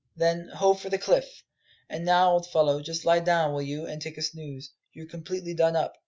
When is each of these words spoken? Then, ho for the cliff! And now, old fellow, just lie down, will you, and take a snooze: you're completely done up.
Then, 0.17 0.49
ho 0.55 0.73
for 0.73 0.89
the 0.89 0.97
cliff! 0.97 1.43
And 1.87 2.03
now, 2.03 2.31
old 2.31 2.47
fellow, 2.49 2.81
just 2.81 3.05
lie 3.05 3.19
down, 3.19 3.53
will 3.53 3.61
you, 3.61 3.85
and 3.85 4.01
take 4.01 4.17
a 4.17 4.23
snooze: 4.23 4.71
you're 4.93 5.05
completely 5.05 5.53
done 5.53 5.75
up. 5.75 5.99